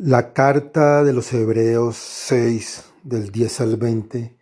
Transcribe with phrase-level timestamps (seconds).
[0.00, 4.38] La carta de los Hebreos 6, del 10 al 20,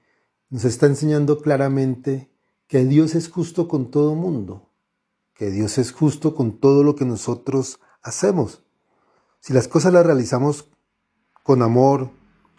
[0.50, 2.31] nos está enseñando claramente
[2.67, 4.71] que Dios es justo con todo mundo,
[5.33, 8.66] que Dios es justo con todo lo que nosotros hacemos.
[9.41, 10.68] Si las cosas las realizamos
[11.42, 12.11] con amor,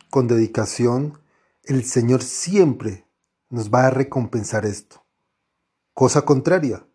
[0.09, 1.19] con dedicación,
[1.65, 3.05] el Señor siempre
[3.51, 5.05] nos va a recompensar esto.
[5.93, 6.87] Cosa contraria,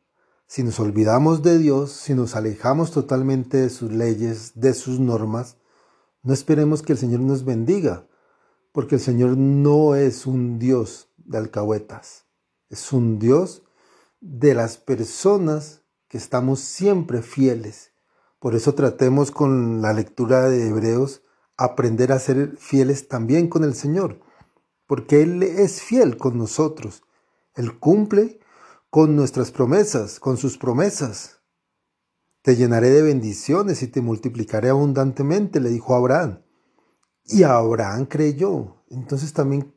[0.48, 5.58] si nos olvidamos de Dios, si nos alejamos totalmente de sus leyes, de sus normas,
[6.22, 8.06] no esperemos que el Señor nos bendiga,
[8.72, 12.26] porque el Señor no es un Dios de alcahuetas,
[12.70, 13.62] es un Dios
[14.20, 17.92] de las personas que estamos siempre fieles.
[18.38, 21.22] Por eso tratemos con la lectura de Hebreos
[21.56, 24.20] aprender a ser fieles también con el Señor,
[24.86, 27.02] porque Él es fiel con nosotros.
[27.54, 28.40] Él cumple
[28.90, 31.41] con nuestras promesas, con sus promesas.
[32.42, 36.42] Te llenaré de bendiciones y te multiplicaré abundantemente, le dijo Abraham.
[37.24, 38.82] Y Abraham creyó.
[38.90, 39.72] Entonces también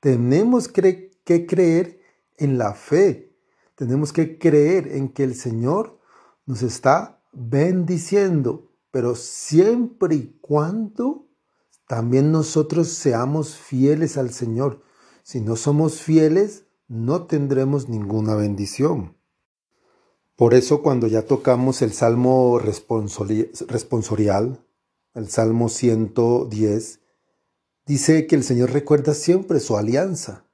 [0.00, 2.00] tenemos que creer
[2.36, 3.36] en la fe.
[3.74, 5.98] Tenemos que creer en que el Señor
[6.46, 11.28] nos está bendiciendo, pero siempre y cuando
[11.86, 14.82] también nosotros seamos fieles al Señor.
[15.22, 19.15] Si no somos fieles, no tendremos ninguna bendición.
[20.36, 24.62] Por eso cuando ya tocamos el Salmo responsorial,
[25.14, 27.00] el Salmo 110,
[27.86, 30.44] dice que el Señor recuerda siempre su alianza.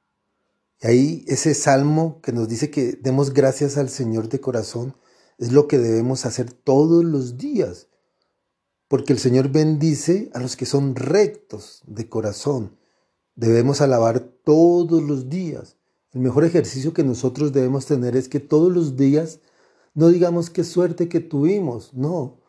[0.80, 4.94] Y ahí ese salmo que nos dice que demos gracias al Señor de corazón
[5.38, 7.88] es lo que debemos hacer todos los días.
[8.86, 12.76] Porque el Señor bendice a los que son rectos de corazón.
[13.34, 15.76] Debemos alabar todos los días.
[16.12, 19.40] El mejor ejercicio que nosotros debemos tener es que todos los días
[19.94, 22.40] no digamos qué suerte que tuvimos, no.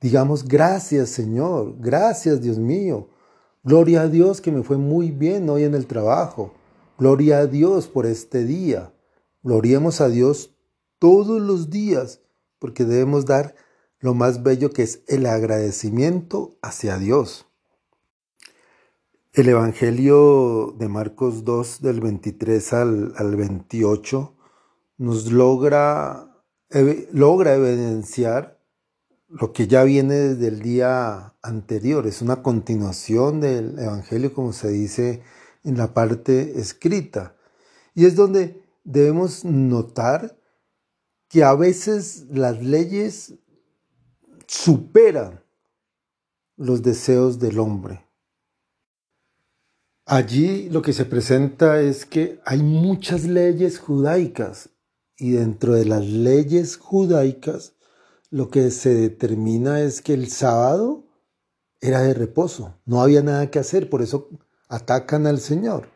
[0.00, 3.08] Digamos gracias Señor, gracias Dios mío.
[3.64, 6.54] Gloria a Dios que me fue muy bien hoy en el trabajo.
[6.98, 8.92] Gloria a Dios por este día.
[9.42, 10.56] Gloriemos a Dios
[10.98, 12.20] todos los días
[12.58, 13.54] porque debemos dar
[14.00, 17.46] lo más bello que es el agradecimiento hacia Dios.
[19.32, 24.34] El Evangelio de Marcos 2 del 23 al, al 28
[24.96, 26.27] nos logra
[26.70, 28.58] logra evidenciar
[29.28, 32.06] lo que ya viene desde el día anterior.
[32.06, 35.22] Es una continuación del Evangelio, como se dice
[35.64, 37.36] en la parte escrita.
[37.94, 40.38] Y es donde debemos notar
[41.28, 43.34] que a veces las leyes
[44.46, 45.42] superan
[46.56, 48.06] los deseos del hombre.
[50.06, 54.70] Allí lo que se presenta es que hay muchas leyes judaicas
[55.18, 57.74] y dentro de las leyes judaicas,
[58.30, 61.06] lo que se determina es que el sábado
[61.80, 64.28] era de reposo, no había nada que hacer, por eso
[64.68, 65.88] atacan al Señor.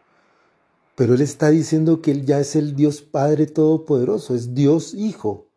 [0.97, 5.49] Pero Él está diciendo que Él ya es el Dios Padre Todopoderoso, es Dios Hijo.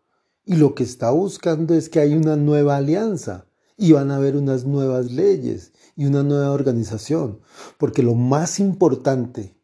[0.45, 3.47] Y lo que está buscando es que hay una nueva alianza
[3.77, 7.41] y van a haber unas nuevas leyes y una nueva organización.
[7.77, 9.57] Porque lo más importante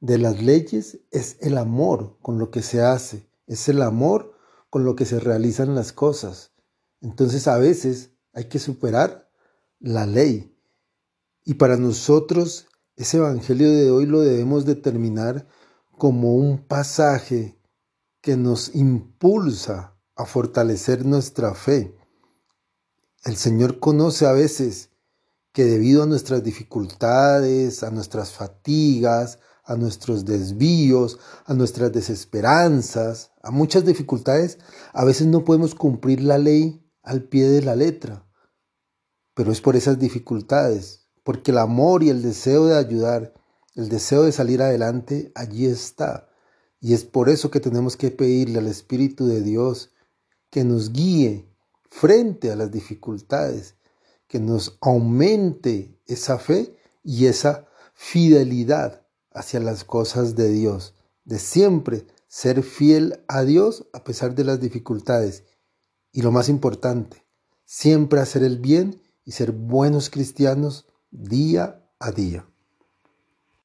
[0.00, 4.34] de las leyes es el amor con lo que se hace es el amor
[4.70, 6.52] con lo que se realizan las cosas.
[7.00, 9.30] Entonces a veces hay que superar
[9.80, 10.54] la ley.
[11.44, 15.46] Y para nosotros ese Evangelio de hoy lo debemos determinar
[15.96, 17.56] como un pasaje
[18.20, 21.96] que nos impulsa a fortalecer nuestra fe.
[23.24, 24.90] El Señor conoce a veces
[25.52, 33.50] que debido a nuestras dificultades, a nuestras fatigas, a nuestros desvíos, a nuestras desesperanzas, a
[33.50, 34.58] muchas dificultades,
[34.94, 38.26] a veces no podemos cumplir la ley al pie de la letra.
[39.34, 43.34] Pero es por esas dificultades, porque el amor y el deseo de ayudar,
[43.74, 46.30] el deseo de salir adelante, allí está.
[46.80, 49.92] Y es por eso que tenemos que pedirle al Espíritu de Dios
[50.48, 51.46] que nos guíe
[51.90, 53.74] frente a las dificultades,
[54.28, 56.74] que nos aumente esa fe
[57.04, 60.94] y esa fidelidad hacia las cosas de Dios,
[61.24, 65.44] de siempre ser fiel a Dios a pesar de las dificultades.
[66.12, 67.24] Y lo más importante,
[67.64, 72.48] siempre hacer el bien y ser buenos cristianos día a día.